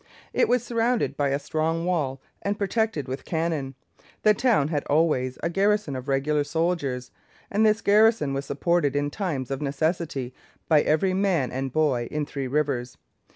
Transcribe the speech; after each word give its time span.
It 0.33 0.49
was 0.49 0.63
surrounded 0.63 1.15
by 1.15 1.29
a 1.29 1.37
strong 1.37 1.85
wall 1.85 2.19
and 2.41 2.57
protected 2.57 3.07
with 3.07 3.23
cannon. 3.23 3.75
The 4.23 4.33
town 4.33 4.69
had 4.69 4.83
always 4.85 5.37
a 5.43 5.49
garrison 5.51 5.95
of 5.95 6.07
regular 6.07 6.43
soldiers, 6.43 7.11
and 7.51 7.63
this 7.63 7.81
garrison 7.81 8.33
was 8.33 8.45
supported 8.47 8.95
in 8.95 9.11
times 9.11 9.51
of 9.51 9.61
necessity 9.61 10.33
by 10.67 10.81
every 10.81 11.13
man 11.13 11.51
and 11.51 11.71
boy 11.71 12.07
in 12.09 12.25
Three 12.25 12.47
Rivers. 12.47 12.97